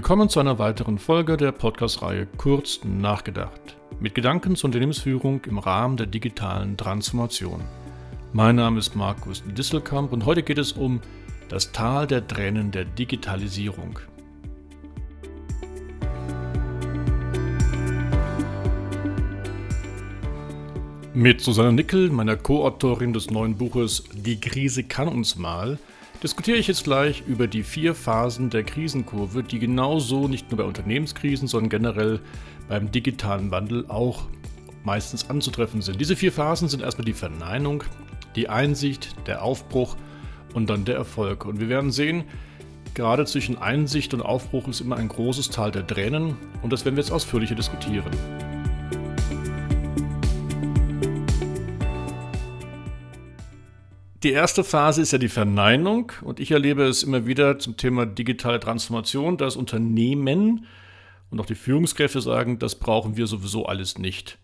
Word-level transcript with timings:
Willkommen 0.00 0.30
zu 0.30 0.40
einer 0.40 0.58
weiteren 0.58 0.98
Folge 0.98 1.36
der 1.36 1.52
Podcast-Reihe 1.52 2.26
Kurz 2.38 2.80
nachgedacht. 2.84 3.76
Mit 4.00 4.14
Gedanken 4.14 4.56
zur 4.56 4.68
Unternehmensführung 4.68 5.42
im 5.44 5.58
Rahmen 5.58 5.98
der 5.98 6.06
digitalen 6.06 6.78
Transformation. 6.78 7.60
Mein 8.32 8.56
Name 8.56 8.78
ist 8.78 8.96
Markus 8.96 9.42
Disselkamp 9.46 10.10
und 10.14 10.24
heute 10.24 10.42
geht 10.42 10.56
es 10.56 10.72
um 10.72 11.02
das 11.50 11.72
Tal 11.72 12.06
der 12.06 12.26
Tränen 12.26 12.70
der 12.70 12.86
Digitalisierung. 12.86 13.98
Mit 21.12 21.42
Susanne 21.42 21.74
Nickel, 21.74 22.08
meiner 22.08 22.36
Co-Autorin 22.36 23.12
des 23.12 23.30
neuen 23.30 23.54
Buches 23.54 24.04
Die 24.14 24.40
Krise 24.40 24.82
kann 24.82 25.08
uns 25.08 25.36
mal, 25.36 25.78
diskutiere 26.22 26.58
ich 26.58 26.66
jetzt 26.66 26.84
gleich 26.84 27.22
über 27.26 27.46
die 27.46 27.62
vier 27.62 27.94
Phasen 27.94 28.50
der 28.50 28.64
Krisenkurve, 28.64 29.42
die 29.42 29.58
genauso 29.58 30.28
nicht 30.28 30.50
nur 30.50 30.58
bei 30.58 30.64
Unternehmenskrisen, 30.64 31.48
sondern 31.48 31.70
generell 31.70 32.20
beim 32.68 32.90
digitalen 32.90 33.50
Wandel 33.50 33.86
auch 33.88 34.26
meistens 34.84 35.28
anzutreffen 35.28 35.82
sind. 35.82 36.00
Diese 36.00 36.16
vier 36.16 36.32
Phasen 36.32 36.68
sind 36.68 36.82
erstmal 36.82 37.04
die 37.04 37.12
Verneinung, 37.12 37.84
die 38.36 38.48
Einsicht, 38.48 39.14
der 39.26 39.42
Aufbruch 39.42 39.96
und 40.54 40.70
dann 40.70 40.84
der 40.84 40.96
Erfolg. 40.96 41.44
Und 41.44 41.60
wir 41.60 41.68
werden 41.68 41.90
sehen, 41.90 42.24
gerade 42.94 43.24
zwischen 43.24 43.58
Einsicht 43.58 44.14
und 44.14 44.22
Aufbruch 44.22 44.68
ist 44.68 44.80
immer 44.80 44.96
ein 44.96 45.08
großes 45.08 45.50
Tal 45.50 45.70
der 45.70 45.86
Tränen 45.86 46.36
und 46.62 46.72
das 46.72 46.84
werden 46.84 46.96
wir 46.96 47.02
jetzt 47.02 47.12
ausführlicher 47.12 47.54
diskutieren. 47.54 48.59
Die 54.22 54.32
erste 54.32 54.64
Phase 54.64 55.00
ist 55.00 55.12
ja 55.12 55.18
die 55.18 55.30
Verneinung 55.30 56.12
und 56.20 56.40
ich 56.40 56.50
erlebe 56.50 56.84
es 56.84 57.02
immer 57.02 57.26
wieder 57.26 57.58
zum 57.58 57.78
Thema 57.78 58.04
digitale 58.04 58.60
Transformation, 58.60 59.38
dass 59.38 59.56
Unternehmen 59.56 60.66
und 61.30 61.40
auch 61.40 61.46
die 61.46 61.54
Führungskräfte 61.54 62.20
sagen, 62.20 62.58
das 62.58 62.74
brauchen 62.74 63.16
wir 63.16 63.26
sowieso 63.26 63.64
alles 63.64 63.96
nicht. 63.96 64.38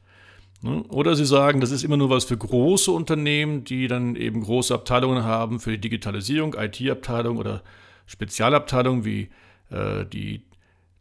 Ne? 0.63 0.83
Oder 0.85 1.15
sie 1.15 1.27
sagen, 1.27 1.61
das 1.61 1.73
ist 1.73 1.85
immer 1.85 1.99
nur 1.99 2.09
was 2.09 2.25
für 2.25 2.39
große 2.39 2.91
Unternehmen, 2.91 3.65
die 3.65 3.87
dann 3.87 4.17
eben 4.17 4.43
große 4.43 4.73
Abteilungen 4.73 5.25
haben 5.25 5.61
für 5.61 5.73
die 5.73 5.81
Digitalisierung, 5.81 6.55
IT-Abteilung 6.55 7.37
oder 7.37 7.63
Spezialabteilungen 8.07 9.05
wie 9.05 9.29
äh, 9.71 10.07
die 10.07 10.43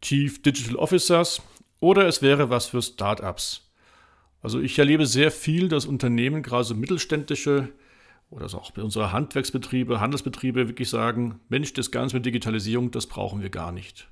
Chief 0.01 0.41
Digital 0.41 0.75
Officers. 0.75 1.41
Oder 1.79 2.07
es 2.07 2.21
wäre 2.21 2.49
was 2.49 2.65
für 2.65 2.81
Startups. 2.81 3.71
Also 4.41 4.59
ich 4.59 4.77
erlebe 4.77 5.05
sehr 5.05 5.31
viel, 5.31 5.69
dass 5.69 5.85
Unternehmen, 5.85 6.43
gerade 6.43 6.65
so 6.65 6.75
mittelständische 6.75 7.69
oder 8.29 8.49
so 8.49 8.57
auch 8.57 8.71
unsere 8.77 9.11
Handwerksbetriebe, 9.11 9.99
Handelsbetriebe 9.99 10.67
wirklich 10.67 10.89
sagen, 10.89 11.39
Mensch, 11.49 11.73
das 11.73 11.91
Ganze 11.91 12.17
mit 12.17 12.25
Digitalisierung, 12.25 12.91
das 12.91 13.07
brauchen 13.07 13.41
wir 13.41 13.49
gar 13.49 13.71
nicht. 13.71 14.07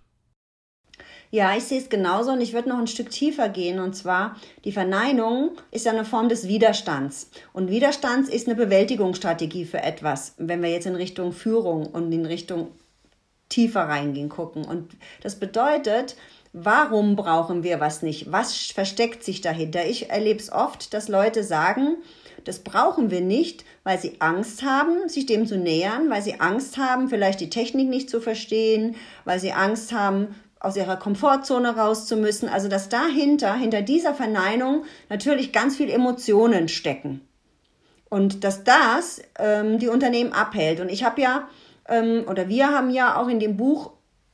Ja, 1.34 1.58
ich 1.58 1.64
sehe 1.64 1.80
es 1.80 1.90
genauso 1.90 2.32
und 2.32 2.42
ich 2.42 2.54
würde 2.54 2.70
noch 2.70 2.78
ein 2.78 2.86
Stück 2.86 3.10
tiefer 3.10 3.50
gehen. 3.50 3.80
Und 3.80 3.96
zwar, 3.96 4.36
die 4.66 4.72
Verneinung 4.72 5.58
ist 5.72 5.88
ja 5.88 5.92
eine 5.92 6.06
Form 6.06 6.30
des 6.30 6.48
Widerstands. 6.48 7.32
Und 7.54 7.72
Widerstand 7.72 8.30
ist 8.30 8.48
eine 8.48 8.56
Bewältigungsstrategie 8.56 9.66
für 9.66 9.82
etwas, 9.82 10.36
wenn 10.38 10.62
wir 10.62 10.70
jetzt 10.70 10.86
in 10.86 10.94
Richtung 10.94 11.32
Führung 11.32 11.88
und 11.88 12.12
in 12.12 12.28
Richtung 12.28 12.68
tiefer 13.50 13.82
reingehen 13.82 14.30
gucken. 14.30 14.64
Und 14.64 14.96
das 15.22 15.40
bedeutet, 15.40 16.16
warum 16.54 17.16
brauchen 17.16 17.64
wir 17.64 17.80
was 17.80 18.04
nicht? 18.04 18.32
Was 18.32 18.56
versteckt 18.56 19.24
sich 19.24 19.42
dahinter? 19.42 19.88
Ich 19.88 20.12
erlebe 20.12 20.40
es 20.40 20.52
oft, 20.52 20.94
dass 20.94 21.08
Leute 21.08 21.44
sagen, 21.44 21.98
das 22.46 22.60
brauchen 22.60 23.12
wir 23.12 23.22
nicht, 23.22 23.66
weil 23.84 24.00
sie 24.00 24.18
Angst 24.20 24.64
haben, 24.64 25.10
sich 25.10 25.26
dem 25.26 25.48
zu 25.48 25.58
nähern, 25.58 26.10
weil 26.10 26.22
sie 26.22 26.40
Angst 26.40 26.78
haben, 26.78 27.10
vielleicht 27.10 27.40
die 27.40 27.50
Technik 27.50 27.90
nicht 27.90 28.10
zu 28.10 28.22
verstehen, 28.22 28.96
weil 29.26 29.40
sie 29.40 29.54
Angst 29.54 29.92
haben, 29.92 30.36
aus 30.64 30.78
ihrer 30.78 30.96
Komfortzone 30.96 31.76
raus 31.76 32.08
zu 32.08 32.16
müssen. 32.16 32.50
Also 32.50 32.70
dass 32.70 32.90
dahinter, 32.90 33.54
hinter 33.54 33.82
dieser 33.82 34.16
Verneinung 34.16 34.86
natürlich 35.10 35.52
ganz 35.52 35.76
viel 35.76 35.90
Emotionen 35.90 36.70
stecken. 36.70 37.22
Und 38.10 38.44
dass 38.44 38.64
das 38.64 39.22
ähm, 39.38 39.80
die 39.80 39.90
Unternehmen 39.90 40.34
abhält. 40.34 40.80
Und 40.80 40.90
ich 40.90 41.04
habe 41.04 41.22
ja, 41.22 41.48
ähm, 41.90 42.24
oder 42.30 42.48
wir 42.48 42.70
haben 42.70 42.90
ja 42.90 43.18
auch 43.18 43.28
in 43.28 43.40
dem 43.40 43.58
Buch 43.58 43.92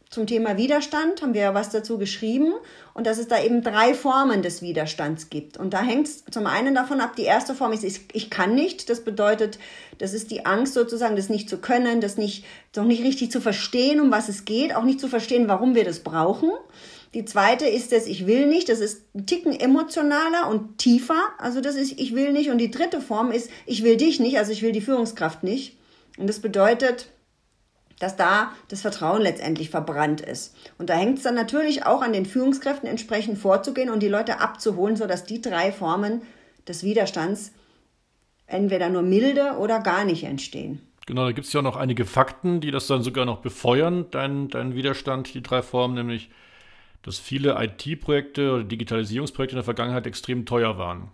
zum 0.09 0.25
Thema 0.25 0.57
Widerstand 0.57 1.21
haben 1.21 1.35
wir 1.35 1.41
ja 1.41 1.53
was 1.53 1.69
dazu 1.69 1.99
geschrieben 1.99 2.53
und 2.95 3.05
dass 3.05 3.19
es 3.19 3.27
da 3.27 3.43
eben 3.43 3.61
drei 3.61 3.93
Formen 3.93 4.41
des 4.41 4.63
Widerstands 4.63 5.29
gibt. 5.29 5.57
Und 5.57 5.75
da 5.75 5.83
hängt 5.83 6.07
es 6.07 6.25
zum 6.25 6.47
einen 6.47 6.73
davon 6.73 6.99
ab, 6.99 7.15
die 7.15 7.25
erste 7.25 7.53
Form 7.53 7.73
ist, 7.73 7.83
ich 7.83 8.29
kann 8.31 8.55
nicht. 8.55 8.89
Das 8.89 9.01
bedeutet, 9.01 9.59
das 9.99 10.13
ist 10.13 10.31
die 10.31 10.47
Angst 10.47 10.73
sozusagen, 10.73 11.15
das 11.15 11.29
nicht 11.29 11.47
zu 11.47 11.59
können, 11.59 12.01
das 12.01 12.17
nicht, 12.17 12.43
noch 12.75 12.85
nicht 12.85 13.03
richtig 13.03 13.31
zu 13.31 13.39
verstehen, 13.39 14.01
um 14.01 14.09
was 14.09 14.29
es 14.29 14.45
geht, 14.45 14.75
auch 14.75 14.83
nicht 14.83 14.99
zu 14.99 15.09
verstehen, 15.09 15.47
warum 15.47 15.75
wir 15.75 15.85
das 15.85 15.99
brauchen. 15.99 16.49
Die 17.13 17.25
zweite 17.25 17.67
ist 17.67 17.91
das 17.91 18.07
Ich 18.07 18.25
will 18.25 18.47
nicht. 18.47 18.69
Das 18.69 18.79
ist 18.79 19.03
ein 19.13 19.27
Ticken 19.27 19.59
emotionaler 19.59 20.49
und 20.49 20.79
tiefer. 20.79 21.21
Also 21.37 21.61
das 21.61 21.75
ist 21.75 21.99
Ich 21.99 22.15
will 22.15 22.31
nicht. 22.31 22.49
Und 22.49 22.57
die 22.57 22.71
dritte 22.71 23.01
Form 23.01 23.31
ist 23.31 23.49
Ich 23.67 23.83
will 23.83 23.97
dich 23.97 24.19
nicht. 24.19 24.39
Also 24.39 24.51
ich 24.51 24.63
will 24.63 24.71
die 24.71 24.81
Führungskraft 24.81 25.43
nicht. 25.43 25.77
Und 26.17 26.27
das 26.27 26.39
bedeutet, 26.39 27.07
dass 27.99 28.15
da 28.15 28.53
das 28.69 28.81
Vertrauen 28.81 29.21
letztendlich 29.21 29.69
verbrannt 29.69 30.21
ist. 30.21 30.55
Und 30.77 30.89
da 30.89 30.95
hängt 30.95 31.17
es 31.17 31.23
dann 31.23 31.35
natürlich 31.35 31.85
auch 31.85 32.01
an 32.01 32.13
den 32.13 32.25
Führungskräften 32.25 32.89
entsprechend 32.89 33.37
vorzugehen 33.37 33.89
und 33.89 34.01
die 34.01 34.07
Leute 34.07 34.39
abzuholen, 34.39 34.95
sodass 34.95 35.25
die 35.25 35.41
drei 35.41 35.71
Formen 35.71 36.21
des 36.67 36.83
Widerstands 36.83 37.51
entweder 38.47 38.89
nur 38.89 39.01
milde 39.01 39.57
oder 39.59 39.79
gar 39.79 40.05
nicht 40.05 40.23
entstehen. 40.23 40.81
Genau, 41.05 41.25
da 41.25 41.31
gibt 41.31 41.47
es 41.47 41.53
ja 41.53 41.59
auch 41.59 41.63
noch 41.63 41.75
einige 41.75 42.05
Fakten, 42.05 42.61
die 42.61 42.71
das 42.71 42.87
dann 42.87 43.01
sogar 43.01 43.25
noch 43.25 43.39
befeuern, 43.39 44.05
dein, 44.11 44.47
dein 44.47 44.75
Widerstand, 44.75 45.33
die 45.33 45.41
drei 45.41 45.61
Formen, 45.61 45.95
nämlich, 45.95 46.29
dass 47.01 47.17
viele 47.17 47.57
IT-Projekte 47.59 48.53
oder 48.53 48.63
Digitalisierungsprojekte 48.63 49.53
in 49.53 49.57
der 49.57 49.63
Vergangenheit 49.63 50.05
extrem 50.05 50.45
teuer 50.45 50.77
waren. 50.77 51.09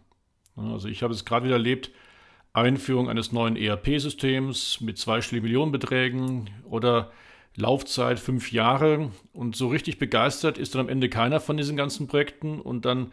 Also 0.57 0.88
ich 0.88 1.02
habe 1.02 1.13
es 1.13 1.23
gerade 1.23 1.46
wieder 1.46 1.56
erlebt, 1.56 1.91
Einführung 2.55 3.09
eines 3.09 3.31
neuen 3.31 3.55
ERP-Systems 3.55 4.81
mit 4.81 4.97
zweistelligen 4.97 5.45
Millionenbeträgen 5.45 6.49
oder 6.69 7.11
Laufzeit 7.55 8.19
fünf 8.19 8.51
Jahre. 8.51 9.11
Und 9.33 9.55
so 9.55 9.67
richtig 9.67 9.97
begeistert 9.99 10.57
ist 10.57 10.75
dann 10.75 10.81
am 10.81 10.89
Ende 10.89 11.09
keiner 11.09 11.39
von 11.39 11.57
diesen 11.57 11.77
ganzen 11.77 12.07
Projekten. 12.07 12.59
Und 12.59 12.85
dann 12.85 13.11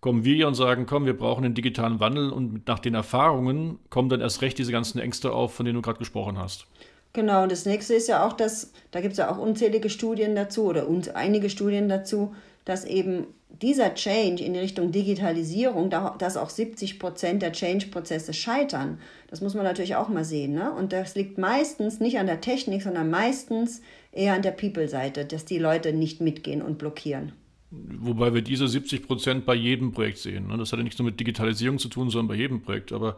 kommen 0.00 0.24
wir 0.24 0.34
hier 0.34 0.48
und 0.48 0.54
sagen, 0.54 0.86
komm, 0.86 1.06
wir 1.06 1.16
brauchen 1.16 1.42
den 1.42 1.54
digitalen 1.54 2.00
Wandel. 2.00 2.30
Und 2.30 2.66
nach 2.66 2.78
den 2.78 2.94
Erfahrungen 2.94 3.78
kommen 3.90 4.08
dann 4.08 4.20
erst 4.20 4.42
recht 4.42 4.58
diese 4.58 4.72
ganzen 4.72 4.98
Ängste 4.98 5.32
auf, 5.32 5.54
von 5.54 5.66
denen 5.66 5.76
du 5.76 5.82
gerade 5.82 5.98
gesprochen 5.98 6.38
hast. 6.38 6.66
Genau, 7.12 7.42
und 7.42 7.50
das 7.50 7.66
nächste 7.66 7.94
ist 7.94 8.08
ja 8.08 8.24
auch, 8.24 8.32
dass, 8.32 8.72
da 8.92 9.00
gibt 9.00 9.12
es 9.12 9.18
ja 9.18 9.30
auch 9.30 9.38
unzählige 9.38 9.90
Studien 9.90 10.36
dazu 10.36 10.66
oder 10.66 10.86
einige 11.14 11.50
Studien 11.50 11.88
dazu, 11.88 12.34
dass 12.70 12.84
eben 12.84 13.26
dieser 13.60 13.94
Change 13.94 14.44
in 14.44 14.54
Richtung 14.54 14.92
Digitalisierung, 14.92 15.90
dass 15.90 16.36
auch 16.36 16.50
70 16.50 17.00
Prozent 17.00 17.42
der 17.42 17.52
Change-Prozesse 17.52 18.32
scheitern, 18.32 18.98
das 19.28 19.40
muss 19.40 19.54
man 19.54 19.64
natürlich 19.64 19.96
auch 19.96 20.08
mal 20.08 20.24
sehen. 20.24 20.54
Ne? 20.54 20.72
Und 20.72 20.92
das 20.92 21.16
liegt 21.16 21.36
meistens 21.36 21.98
nicht 21.98 22.18
an 22.18 22.26
der 22.26 22.40
Technik, 22.40 22.82
sondern 22.82 23.10
meistens 23.10 23.82
eher 24.12 24.34
an 24.34 24.42
der 24.42 24.52
People-Seite, 24.52 25.24
dass 25.24 25.44
die 25.44 25.58
Leute 25.58 25.92
nicht 25.92 26.20
mitgehen 26.20 26.62
und 26.62 26.78
blockieren. 26.78 27.32
Wobei 27.72 28.32
wir 28.34 28.42
diese 28.42 28.68
70 28.68 29.06
Prozent 29.06 29.46
bei 29.46 29.56
jedem 29.56 29.90
Projekt 29.90 30.18
sehen. 30.18 30.46
Ne? 30.46 30.56
Das 30.56 30.70
hat 30.70 30.78
ja 30.78 30.84
nichts 30.84 30.98
nur 31.00 31.06
mit 31.06 31.18
Digitalisierung 31.18 31.80
zu 31.80 31.88
tun, 31.88 32.08
sondern 32.08 32.28
bei 32.28 32.40
jedem 32.40 32.62
Projekt. 32.62 32.92
Aber 32.92 33.16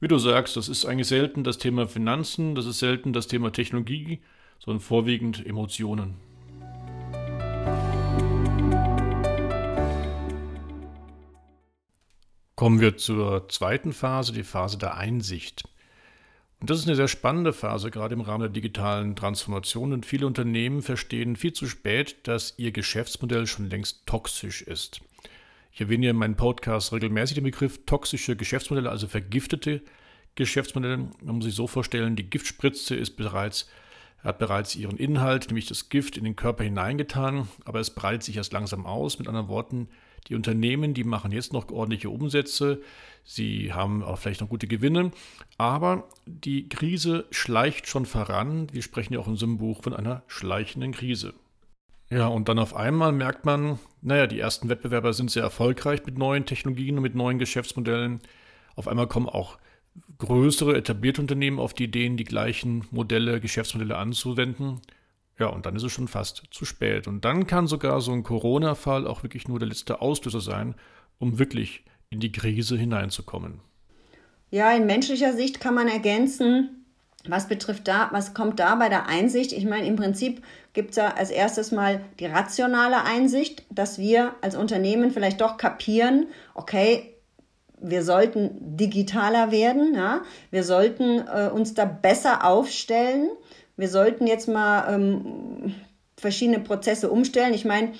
wie 0.00 0.08
du 0.08 0.16
sagst, 0.16 0.56
das 0.56 0.70
ist 0.70 0.86
eigentlich 0.86 1.08
selten 1.08 1.44
das 1.44 1.58
Thema 1.58 1.86
Finanzen, 1.86 2.54
das 2.54 2.64
ist 2.64 2.78
selten 2.78 3.12
das 3.12 3.26
Thema 3.26 3.52
Technologie, 3.52 4.20
sondern 4.58 4.80
vorwiegend 4.80 5.44
Emotionen. 5.44 6.14
Kommen 12.58 12.80
wir 12.80 12.96
zur 12.96 13.48
zweiten 13.48 13.92
Phase, 13.92 14.32
die 14.32 14.42
Phase 14.42 14.78
der 14.78 14.96
Einsicht. 14.96 15.62
Und 16.58 16.68
das 16.68 16.80
ist 16.80 16.88
eine 16.88 16.96
sehr 16.96 17.06
spannende 17.06 17.52
Phase, 17.52 17.92
gerade 17.92 18.14
im 18.14 18.20
Rahmen 18.20 18.40
der 18.40 18.48
digitalen 18.48 19.14
Transformation. 19.14 19.92
Und 19.92 20.04
viele 20.04 20.26
Unternehmen 20.26 20.82
verstehen 20.82 21.36
viel 21.36 21.52
zu 21.52 21.68
spät, 21.68 22.16
dass 22.24 22.54
ihr 22.56 22.72
Geschäftsmodell 22.72 23.46
schon 23.46 23.70
längst 23.70 24.06
toxisch 24.06 24.62
ist. 24.62 25.00
Ich 25.70 25.80
erwähne 25.80 26.06
ja 26.06 26.10
in 26.10 26.16
meinem 26.16 26.34
Podcast 26.34 26.92
regelmäßig 26.92 27.36
den 27.36 27.44
Begriff 27.44 27.78
toxische 27.86 28.34
Geschäftsmodelle, 28.34 28.90
also 28.90 29.06
vergiftete 29.06 29.80
Geschäftsmodelle. 30.34 30.96
Man 30.96 31.36
muss 31.36 31.44
sich 31.44 31.54
so 31.54 31.68
vorstellen, 31.68 32.16
die 32.16 32.28
Giftspritze 32.28 32.96
ist 32.96 33.16
bereits, 33.16 33.68
hat 34.24 34.40
bereits 34.40 34.74
ihren 34.74 34.96
Inhalt, 34.96 35.46
nämlich 35.46 35.66
das 35.66 35.90
Gift, 35.90 36.16
in 36.16 36.24
den 36.24 36.34
Körper 36.34 36.64
hineingetan, 36.64 37.46
aber 37.64 37.78
es 37.78 37.90
breitet 37.90 38.24
sich 38.24 38.36
erst 38.36 38.52
langsam 38.52 38.84
aus. 38.84 39.20
Mit 39.20 39.28
anderen 39.28 39.46
Worten, 39.46 39.88
die 40.26 40.34
Unternehmen, 40.34 40.94
die 40.94 41.04
machen 41.04 41.32
jetzt 41.32 41.52
noch 41.52 41.70
ordentliche 41.70 42.10
Umsätze, 42.10 42.80
sie 43.24 43.72
haben 43.72 44.02
auch 44.02 44.18
vielleicht 44.18 44.40
noch 44.40 44.48
gute 44.48 44.66
Gewinne, 44.66 45.12
aber 45.56 46.08
die 46.26 46.68
Krise 46.68 47.26
schleicht 47.30 47.88
schon 47.88 48.06
voran. 48.06 48.68
Wir 48.72 48.82
sprechen 48.82 49.14
ja 49.14 49.20
auch 49.20 49.26
in 49.26 49.32
unserem 49.32 49.58
Buch 49.58 49.82
von 49.82 49.94
einer 49.94 50.22
schleichenden 50.26 50.92
Krise. 50.92 51.34
Ja, 52.10 52.26
und 52.26 52.48
dann 52.48 52.58
auf 52.58 52.74
einmal 52.74 53.12
merkt 53.12 53.44
man, 53.44 53.78
naja, 54.00 54.26
die 54.26 54.40
ersten 54.40 54.68
Wettbewerber 54.68 55.12
sind 55.12 55.30
sehr 55.30 55.42
erfolgreich 55.42 56.04
mit 56.06 56.16
neuen 56.16 56.46
Technologien 56.46 56.96
und 56.96 57.02
mit 57.02 57.14
neuen 57.14 57.38
Geschäftsmodellen. 57.38 58.20
Auf 58.76 58.88
einmal 58.88 59.08
kommen 59.08 59.28
auch 59.28 59.58
größere 60.18 60.76
etablierte 60.76 61.20
Unternehmen 61.20 61.58
auf 61.58 61.74
die 61.74 61.84
Ideen, 61.84 62.16
die 62.16 62.24
gleichen 62.24 62.86
Modelle, 62.90 63.40
Geschäftsmodelle 63.40 63.96
anzuwenden. 63.96 64.80
Ja, 65.38 65.46
und 65.46 65.66
dann 65.66 65.76
ist 65.76 65.84
es 65.84 65.92
schon 65.92 66.08
fast 66.08 66.42
zu 66.50 66.64
spät. 66.64 67.06
Und 67.06 67.24
dann 67.24 67.46
kann 67.46 67.66
sogar 67.66 68.00
so 68.00 68.12
ein 68.12 68.24
Corona-Fall 68.24 69.06
auch 69.06 69.22
wirklich 69.22 69.46
nur 69.46 69.58
der 69.58 69.68
letzte 69.68 70.00
Auslöser 70.00 70.40
sein, 70.40 70.74
um 71.18 71.38
wirklich 71.38 71.84
in 72.10 72.20
die 72.20 72.32
Krise 72.32 72.76
hineinzukommen. 72.76 73.60
Ja, 74.50 74.72
in 74.72 74.86
menschlicher 74.86 75.34
Sicht 75.34 75.60
kann 75.60 75.74
man 75.74 75.88
ergänzen, 75.88 76.86
was 77.26 77.48
betrifft 77.48 77.86
da, 77.86 78.08
was 78.12 78.32
kommt 78.32 78.58
da 78.58 78.74
bei 78.76 78.88
der 78.88 79.06
Einsicht? 79.06 79.52
Ich 79.52 79.64
meine, 79.64 79.86
im 79.86 79.96
Prinzip 79.96 80.42
gibt 80.72 80.90
es 80.90 80.96
ja 80.96 81.14
als 81.14 81.30
erstes 81.30 81.72
mal 81.72 82.00
die 82.18 82.26
rationale 82.26 83.04
Einsicht, 83.04 83.64
dass 83.70 83.98
wir 83.98 84.34
als 84.40 84.56
Unternehmen 84.56 85.10
vielleicht 85.10 85.40
doch 85.40 85.56
kapieren, 85.56 86.28
okay, 86.54 87.14
wir 87.80 88.02
sollten 88.02 88.76
digitaler 88.76 89.52
werden, 89.52 89.94
ja? 89.94 90.22
wir 90.50 90.64
sollten 90.64 91.20
äh, 91.28 91.50
uns 91.52 91.74
da 91.74 91.84
besser 91.84 92.44
aufstellen, 92.44 93.30
wir 93.78 93.88
sollten 93.88 94.26
jetzt 94.26 94.48
mal 94.48 94.92
ähm, 94.92 95.74
verschiedene 96.18 96.60
Prozesse 96.60 97.10
umstellen. 97.10 97.54
Ich 97.54 97.64
meine, 97.64 97.92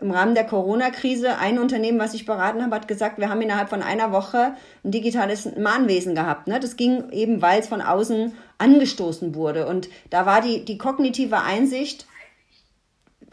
im 0.00 0.12
Rahmen 0.12 0.36
der 0.36 0.44
Corona-Krise, 0.44 1.38
ein 1.38 1.58
Unternehmen, 1.58 1.98
was 1.98 2.14
ich 2.14 2.24
beraten 2.24 2.62
habe, 2.62 2.76
hat 2.76 2.86
gesagt, 2.86 3.18
wir 3.18 3.28
haben 3.28 3.42
innerhalb 3.42 3.68
von 3.68 3.82
einer 3.82 4.12
Woche 4.12 4.54
ein 4.84 4.92
digitales 4.92 5.56
Mahnwesen 5.56 6.14
gehabt. 6.14 6.46
Ne? 6.46 6.60
Das 6.60 6.76
ging 6.76 7.10
eben, 7.10 7.42
weil 7.42 7.60
es 7.60 7.68
von 7.68 7.82
außen 7.82 8.32
angestoßen 8.58 9.34
wurde. 9.34 9.66
Und 9.66 9.88
da 10.10 10.24
war 10.24 10.40
die, 10.40 10.64
die 10.64 10.78
kognitive 10.78 11.40
Einsicht 11.40 12.06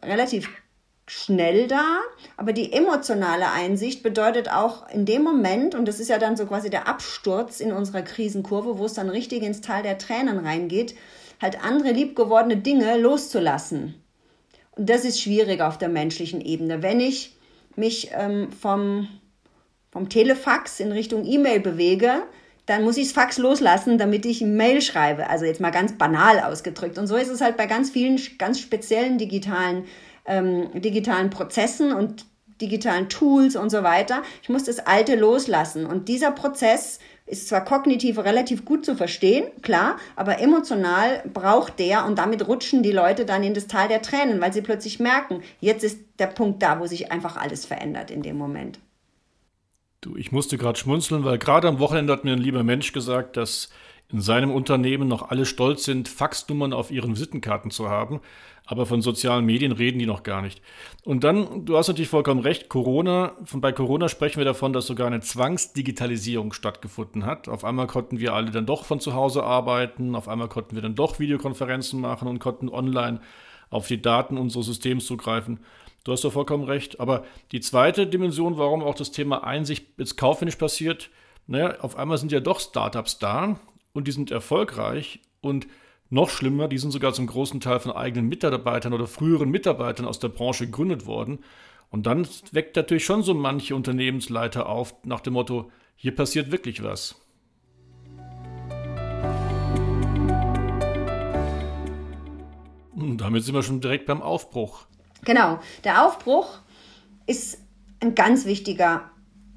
relativ 0.03 0.49
schnell 1.07 1.67
da, 1.67 1.99
aber 2.35 2.51
die 2.51 2.73
emotionale 2.73 3.51
Einsicht 3.51 4.01
bedeutet 4.01 4.51
auch 4.51 4.89
in 4.89 5.05
dem 5.05 5.21
Moment, 5.21 5.75
und 5.75 5.87
das 5.87 5.99
ist 5.99 6.09
ja 6.09 6.17
dann 6.17 6.35
so 6.35 6.47
quasi 6.47 6.71
der 6.71 6.87
Absturz 6.87 7.59
in 7.59 7.71
unserer 7.71 8.01
Krisenkurve, 8.01 8.79
wo 8.79 8.85
es 8.85 8.95
dann 8.95 9.09
richtig 9.09 9.43
ins 9.43 9.61
Tal 9.61 9.83
der 9.83 9.99
Tränen 9.99 10.39
reingeht, 10.39 10.95
halt 11.41 11.63
andere 11.63 11.91
liebgewordene 11.91 12.57
Dinge 12.57 12.97
loszulassen. 12.97 13.95
Und 14.71 14.89
das 14.89 15.05
ist 15.05 15.21
schwierig 15.21 15.61
auf 15.61 15.77
der 15.77 15.89
menschlichen 15.89 16.41
Ebene. 16.41 16.81
Wenn 16.81 16.99
ich 16.99 17.35
mich 17.75 18.11
ähm, 18.13 18.51
vom, 18.51 19.07
vom 19.91 20.09
Telefax 20.09 20.79
in 20.79 20.91
Richtung 20.91 21.25
E-Mail 21.25 21.59
bewege, 21.59 22.23
dann 22.65 22.83
muss 22.83 22.97
ich 22.97 23.05
das 23.05 23.13
Fax 23.13 23.37
loslassen, 23.37 23.97
damit 23.97 24.25
ich 24.25 24.41
Mail 24.41 24.81
schreibe. 24.81 25.29
Also 25.29 25.45
jetzt 25.45 25.61
mal 25.61 25.71
ganz 25.71 25.97
banal 25.97 26.39
ausgedrückt. 26.39 26.97
Und 26.97 27.07
so 27.07 27.15
ist 27.15 27.29
es 27.29 27.41
halt 27.41 27.57
bei 27.57 27.67
ganz 27.67 27.91
vielen 27.91 28.19
ganz 28.37 28.59
speziellen 28.59 29.17
digitalen, 29.17 29.85
ähm, 30.25 30.69
digitalen 30.81 31.29
Prozessen 31.29 31.93
und 31.93 32.25
digitalen 32.61 33.09
Tools 33.09 33.55
und 33.55 33.69
so 33.69 33.83
weiter. 33.83 34.23
Ich 34.41 34.49
muss 34.49 34.63
das 34.63 34.79
Alte 34.79 35.15
loslassen. 35.15 35.85
Und 35.85 36.07
dieser 36.07 36.31
Prozess 36.31 36.99
ist 37.27 37.47
zwar 37.47 37.65
kognitiv 37.65 38.19
relativ 38.19 38.65
gut 38.65 38.85
zu 38.85 38.95
verstehen, 38.95 39.47
klar, 39.61 39.97
aber 40.15 40.39
emotional 40.39 41.23
braucht 41.33 41.79
der 41.79 42.05
und 42.05 42.19
damit 42.19 42.47
rutschen 42.47 42.83
die 42.83 42.91
Leute 42.91 43.25
dann 43.25 43.43
in 43.43 43.55
das 43.55 43.67
Tal 43.67 43.87
der 43.87 44.01
Tränen, 44.01 44.39
weil 44.41 44.53
sie 44.53 44.61
plötzlich 44.61 44.99
merken, 44.99 45.41
jetzt 45.59 45.83
ist 45.83 45.99
der 46.19 46.27
Punkt 46.27 46.61
da, 46.61 46.79
wo 46.79 46.85
sich 46.85 47.11
einfach 47.11 47.35
alles 47.35 47.65
verändert 47.65 48.11
in 48.11 48.21
dem 48.21 48.37
Moment. 48.37 48.79
Du, 50.01 50.15
ich 50.15 50.31
musste 50.31 50.59
gerade 50.59 50.77
schmunzeln, 50.77 51.23
weil 51.23 51.39
gerade 51.39 51.67
am 51.67 51.79
Wochenende 51.79 52.13
hat 52.13 52.25
mir 52.25 52.33
ein 52.33 52.39
lieber 52.39 52.63
Mensch 52.63 52.91
gesagt, 52.91 53.37
dass 53.37 53.69
in 54.11 54.21
seinem 54.21 54.51
Unternehmen 54.51 55.07
noch 55.07 55.29
alle 55.29 55.45
stolz 55.45 55.83
sind, 55.83 56.07
Faxnummern 56.07 56.73
auf 56.73 56.91
ihren 56.91 57.15
Visitenkarten 57.15 57.71
zu 57.71 57.89
haben, 57.89 58.21
aber 58.65 58.85
von 58.85 59.01
sozialen 59.01 59.45
Medien 59.45 59.71
reden 59.71 59.99
die 59.99 60.05
noch 60.05 60.23
gar 60.23 60.41
nicht. 60.41 60.61
Und 61.03 61.23
dann, 61.23 61.65
du 61.65 61.77
hast 61.77 61.87
natürlich 61.87 62.09
vollkommen 62.09 62.41
recht, 62.41 62.69
Corona, 62.69 63.33
von, 63.43 63.61
bei 63.61 63.71
Corona 63.71 64.09
sprechen 64.09 64.37
wir 64.37 64.45
davon, 64.45 64.73
dass 64.73 64.87
sogar 64.87 65.07
eine 65.07 65.21
Zwangsdigitalisierung 65.21 66.53
stattgefunden 66.53 67.25
hat. 67.25 67.47
Auf 67.47 67.63
einmal 67.63 67.87
konnten 67.87 68.19
wir 68.19 68.33
alle 68.33 68.51
dann 68.51 68.65
doch 68.65 68.85
von 68.85 68.99
zu 68.99 69.13
Hause 69.13 69.43
arbeiten, 69.43 70.15
auf 70.15 70.27
einmal 70.27 70.49
konnten 70.49 70.75
wir 70.75 70.81
dann 70.81 70.95
doch 70.95 71.19
Videokonferenzen 71.19 71.99
machen 71.99 72.27
und 72.27 72.39
konnten 72.39 72.69
online 72.69 73.21
auf 73.69 73.87
die 73.87 74.01
Daten 74.01 74.37
unseres 74.37 74.67
Systems 74.67 75.05
zugreifen. 75.05 75.59
Du 76.03 76.11
hast 76.11 76.23
doch 76.23 76.33
vollkommen 76.33 76.63
recht. 76.63 76.99
Aber 76.99 77.25
die 77.51 77.61
zweite 77.61 78.07
Dimension, 78.07 78.57
warum 78.57 78.83
auch 78.83 78.95
das 78.95 79.11
Thema 79.11 79.43
Einsicht 79.43 79.87
jetzt 79.97 80.17
kaufmännisch 80.17 80.55
passiert, 80.55 81.09
naja, 81.47 81.79
auf 81.81 81.97
einmal 81.97 82.17
sind 82.17 82.31
ja 82.31 82.39
doch 82.39 82.59
Startups 82.59 83.19
da 83.19 83.59
und 83.95 84.07
die 84.07 84.11
sind 84.11 84.29
erfolgreich 84.29 85.21
und 85.41 85.67
noch 86.09 86.29
schlimmer, 86.29 86.67
die 86.67 86.77
sind 86.77 86.91
sogar 86.91 87.13
zum 87.13 87.27
großen 87.27 87.61
Teil 87.61 87.79
von 87.79 87.93
eigenen 87.93 88.27
Mitarbeitern 88.27 88.93
oder 88.93 89.07
früheren 89.07 89.49
Mitarbeitern 89.49 90.05
aus 90.05 90.19
der 90.19 90.27
Branche 90.27 90.65
gegründet 90.65 91.05
worden. 91.05 91.39
Und 91.89 92.05
dann 92.05 92.27
weckt 92.51 92.75
natürlich 92.75 93.05
schon 93.05 93.23
so 93.23 93.33
manche 93.33 93.73
Unternehmensleiter 93.73 94.67
auf 94.67 94.93
nach 95.03 95.21
dem 95.21 95.33
Motto, 95.33 95.71
hier 95.95 96.13
passiert 96.13 96.51
wirklich 96.51 96.83
was. 96.83 97.15
Und 102.95 103.17
damit 103.17 103.43
sind 103.43 103.55
wir 103.55 103.63
schon 103.63 103.79
direkt 103.79 104.07
beim 104.07 104.21
Aufbruch. 104.21 104.87
Genau, 105.23 105.59
der 105.85 106.05
Aufbruch 106.05 106.59
ist 107.27 107.59
ein 108.01 108.13
ganz 108.13 108.45
wichtiger 108.45 109.09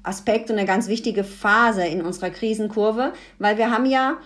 Aspekt 0.03 0.49
und 0.49 0.57
eine 0.57 0.67
ganz 0.67 0.87
wichtige 0.87 1.23
Phase 1.23 1.85
in 1.85 2.01
unserer 2.01 2.29
Krisenkurve, 2.29 3.13
weil 3.37 3.57
wir 3.57 3.71
haben 3.71 3.85
ja 3.85 4.17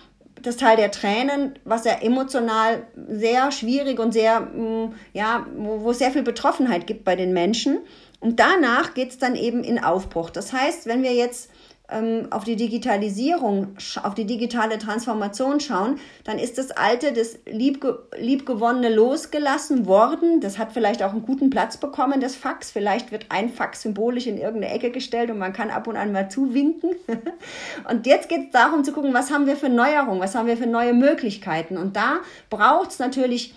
das 0.42 0.56
Teil 0.56 0.76
der 0.76 0.90
Tränen, 0.90 1.58
was 1.64 1.84
ja 1.84 1.92
emotional 2.00 2.86
sehr 3.08 3.50
schwierig 3.50 3.98
und 3.98 4.12
sehr, 4.12 4.40
mm, 4.40 4.94
ja, 5.12 5.46
wo, 5.56 5.90
es 5.90 5.98
sehr 5.98 6.10
viel 6.10 6.22
Betroffenheit 6.22 6.86
gibt 6.86 7.04
bei 7.04 7.16
den 7.16 7.32
Menschen. 7.32 7.78
Und 8.20 8.40
danach 8.40 8.94
geht 8.94 9.10
es 9.10 9.18
dann 9.18 9.36
eben 9.36 9.64
in 9.64 9.82
Aufbruch. 9.82 10.30
Das 10.30 10.52
heißt, 10.52 10.86
wenn 10.86 11.02
wir 11.02 11.14
jetzt 11.14 11.50
auf 11.86 12.44
die 12.44 12.56
Digitalisierung, 12.56 13.76
auf 14.02 14.14
die 14.14 14.24
digitale 14.24 14.78
Transformation 14.78 15.60
schauen, 15.60 15.98
dann 16.24 16.38
ist 16.38 16.56
das 16.56 16.70
Alte, 16.70 17.12
das 17.12 17.38
liebge 17.44 17.98
liebgewonnene 18.16 18.88
losgelassen 18.94 19.84
worden. 19.84 20.40
Das 20.40 20.56
hat 20.56 20.72
vielleicht 20.72 21.02
auch 21.02 21.12
einen 21.12 21.26
guten 21.26 21.50
Platz 21.50 21.76
bekommen, 21.76 22.22
das 22.22 22.36
Fax. 22.36 22.70
Vielleicht 22.70 23.12
wird 23.12 23.26
ein 23.28 23.50
Fax 23.50 23.82
symbolisch 23.82 24.26
in 24.26 24.38
irgendeine 24.38 24.74
Ecke 24.74 24.92
gestellt 24.92 25.30
und 25.30 25.38
man 25.38 25.52
kann 25.52 25.70
ab 25.70 25.86
und 25.86 25.96
an 25.96 26.10
mal 26.10 26.30
zuwinken. 26.30 26.90
und 27.90 28.06
jetzt 28.06 28.30
geht 28.30 28.46
es 28.46 28.50
darum 28.52 28.82
zu 28.82 28.92
gucken, 28.92 29.12
was 29.12 29.30
haben 29.30 29.46
wir 29.46 29.56
für 29.56 29.68
Neuerungen, 29.68 30.20
was 30.20 30.34
haben 30.34 30.46
wir 30.46 30.56
für 30.56 30.66
neue 30.66 30.94
Möglichkeiten. 30.94 31.76
Und 31.76 31.96
da 31.96 32.20
braucht 32.48 32.92
es 32.92 32.98
natürlich 32.98 33.52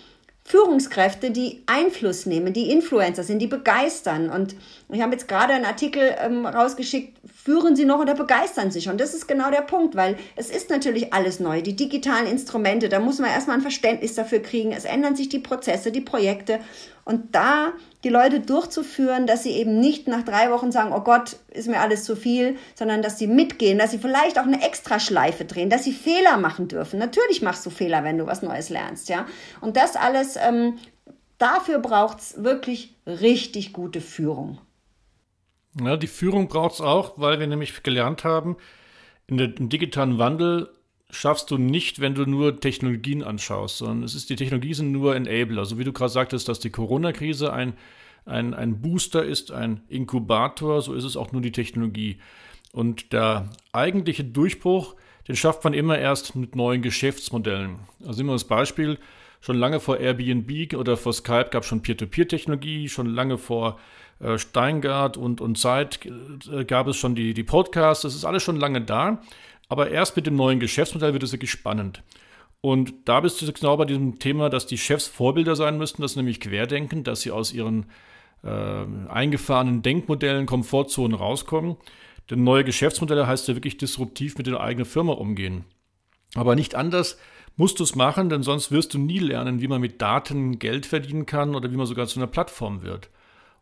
Führungskräfte, 0.48 1.30
die 1.30 1.62
Einfluss 1.66 2.24
nehmen, 2.24 2.54
die 2.54 2.70
Influencer 2.70 3.22
sind, 3.22 3.38
die 3.38 3.46
begeistern. 3.46 4.30
Und 4.30 4.56
ich 4.90 5.02
habe 5.02 5.12
jetzt 5.12 5.28
gerade 5.28 5.52
einen 5.52 5.66
Artikel 5.66 6.14
ähm, 6.18 6.46
rausgeschickt, 6.46 7.18
führen 7.48 7.76
Sie 7.76 7.86
noch 7.86 7.98
oder 7.98 8.14
begeistern 8.14 8.70
Sie 8.70 8.82
schon? 8.82 8.98
Das 8.98 9.14
ist 9.14 9.26
genau 9.26 9.50
der 9.50 9.62
Punkt, 9.62 9.96
weil 9.96 10.18
es 10.36 10.50
ist 10.50 10.68
natürlich 10.68 11.14
alles 11.14 11.40
neu. 11.40 11.62
Die 11.62 11.74
digitalen 11.74 12.26
Instrumente, 12.26 12.90
da 12.90 13.00
muss 13.00 13.20
man 13.20 13.30
erstmal 13.30 13.56
ein 13.56 13.62
Verständnis 13.62 14.14
dafür 14.14 14.40
kriegen. 14.40 14.72
Es 14.72 14.84
ändern 14.84 15.16
sich 15.16 15.30
die 15.30 15.38
Prozesse, 15.38 15.90
die 15.90 16.02
Projekte. 16.02 16.60
Und 17.06 17.34
da 17.34 17.72
die 18.04 18.10
Leute 18.10 18.40
durchzuführen, 18.40 19.26
dass 19.26 19.44
sie 19.44 19.52
eben 19.52 19.80
nicht 19.80 20.08
nach 20.08 20.24
drei 20.24 20.50
Wochen 20.50 20.70
sagen, 20.72 20.92
oh 20.94 21.00
Gott, 21.00 21.36
ist 21.48 21.68
mir 21.68 21.80
alles 21.80 22.04
zu 22.04 22.16
viel, 22.16 22.58
sondern 22.74 23.00
dass 23.00 23.18
sie 23.18 23.28
mitgehen, 23.28 23.78
dass 23.78 23.92
sie 23.92 23.98
vielleicht 23.98 24.38
auch 24.38 24.44
eine 24.44 24.62
Extraschleife 24.62 25.46
drehen, 25.46 25.70
dass 25.70 25.84
sie 25.84 25.92
Fehler 25.92 26.36
machen 26.36 26.68
dürfen. 26.68 26.98
Natürlich 26.98 27.40
machst 27.40 27.64
du 27.64 27.70
Fehler, 27.70 28.04
wenn 28.04 28.18
du 28.18 28.26
was 28.26 28.42
Neues 28.42 28.68
lernst, 28.68 29.08
ja. 29.08 29.24
Und 29.62 29.78
das 29.78 29.96
alles, 29.96 30.36
ähm, 30.36 30.76
dafür 31.38 31.78
braucht 31.78 32.18
es 32.18 32.44
wirklich 32.44 32.94
richtig 33.06 33.72
gute 33.72 34.02
Führung. 34.02 34.58
Ja, 35.82 35.96
die 35.96 36.06
Führung 36.06 36.48
braucht 36.48 36.74
es 36.74 36.80
auch, 36.80 37.18
weil 37.18 37.40
wir 37.40 37.46
nämlich 37.46 37.82
gelernt 37.82 38.24
haben, 38.24 38.56
in 39.26 39.36
der, 39.36 39.56
im 39.56 39.68
digitalen 39.68 40.18
Wandel 40.18 40.70
schaffst 41.10 41.50
du 41.50 41.58
nicht, 41.58 42.00
wenn 42.00 42.14
du 42.14 42.26
nur 42.26 42.60
Technologien 42.60 43.22
anschaust, 43.22 43.78
sondern 43.78 44.02
es 44.02 44.14
ist, 44.14 44.30
die 44.30 44.36
Technologie 44.36 44.74
sind 44.74 44.92
nur 44.92 45.16
Enabler. 45.16 45.64
So 45.64 45.78
wie 45.78 45.84
du 45.84 45.92
gerade 45.92 46.12
sagtest, 46.12 46.48
dass 46.48 46.60
die 46.60 46.70
Corona-Krise 46.70 47.52
ein, 47.52 47.74
ein, 48.26 48.54
ein 48.54 48.80
Booster 48.80 49.24
ist, 49.24 49.52
ein 49.52 49.82
Inkubator, 49.88 50.82
so 50.82 50.94
ist 50.94 51.04
es 51.04 51.16
auch 51.16 51.32
nur 51.32 51.40
die 51.40 51.52
Technologie. 51.52 52.18
Und 52.72 53.12
der 53.12 53.48
eigentliche 53.72 54.24
Durchbruch, 54.24 54.96
den 55.26 55.36
schafft 55.36 55.64
man 55.64 55.74
immer 55.74 55.98
erst 55.98 56.36
mit 56.36 56.56
neuen 56.56 56.82
Geschäftsmodellen. 56.82 57.78
Also 58.06 58.20
immer 58.20 58.34
das 58.34 58.44
Beispiel, 58.44 58.98
schon 59.40 59.56
lange 59.56 59.80
vor 59.80 59.98
Airbnb 59.98 60.74
oder 60.74 60.96
vor 60.96 61.12
Skype 61.12 61.48
gab 61.50 61.62
es 61.62 61.68
schon 61.68 61.82
Peer-to-Peer-Technologie, 61.82 62.88
schon 62.88 63.06
lange 63.06 63.38
vor 63.38 63.78
Steingart 64.36 65.16
und, 65.16 65.40
und 65.40 65.58
Zeit 65.58 66.00
äh, 66.06 66.64
gab 66.64 66.88
es 66.88 66.96
schon 66.96 67.14
die, 67.14 67.34
die 67.34 67.44
Podcasts, 67.44 68.02
das 68.02 68.14
ist 68.14 68.24
alles 68.24 68.42
schon 68.42 68.56
lange 68.56 68.80
da. 68.80 69.22
Aber 69.68 69.90
erst 69.90 70.16
mit 70.16 70.26
dem 70.26 70.36
neuen 70.36 70.60
Geschäftsmodell 70.60 71.12
wird 71.12 71.22
es 71.22 71.32
wirklich 71.32 71.50
spannend. 71.50 72.02
Und 72.60 72.94
da 73.04 73.20
bist 73.20 73.40
du 73.40 73.52
genau 73.52 73.76
bei 73.76 73.84
diesem 73.84 74.18
Thema, 74.18 74.48
dass 74.48 74.66
die 74.66 74.78
Chefs 74.78 75.06
Vorbilder 75.06 75.54
sein 75.54 75.78
müssten, 75.78 76.02
dass 76.02 76.14
sie 76.14 76.18
nämlich 76.18 76.40
querdenken, 76.40 77.04
dass 77.04 77.20
sie 77.20 77.30
aus 77.30 77.52
ihren 77.52 77.86
äh, 78.42 78.84
eingefahrenen 79.08 79.82
Denkmodellen, 79.82 80.46
Komfortzonen 80.46 81.16
rauskommen. 81.16 81.76
Denn 82.30 82.44
neue 82.44 82.64
Geschäftsmodelle 82.64 83.26
heißt 83.26 83.48
ja 83.48 83.54
wirklich 83.54 83.78
disruptiv 83.78 84.36
mit 84.38 84.46
der 84.46 84.60
eigenen 84.60 84.86
Firma 84.86 85.12
umgehen. 85.12 85.64
Aber 86.34 86.56
nicht 86.56 86.74
anders 86.74 87.18
musst 87.56 87.78
du 87.80 87.84
es 87.84 87.94
machen, 87.94 88.28
denn 88.28 88.42
sonst 88.42 88.70
wirst 88.70 88.94
du 88.94 88.98
nie 88.98 89.18
lernen, 89.18 89.60
wie 89.60 89.68
man 89.68 89.80
mit 89.80 90.02
Daten 90.02 90.58
Geld 90.58 90.86
verdienen 90.86 91.26
kann 91.26 91.54
oder 91.54 91.70
wie 91.70 91.76
man 91.76 91.86
sogar 91.86 92.06
zu 92.06 92.18
einer 92.18 92.26
Plattform 92.26 92.82
wird. 92.82 93.08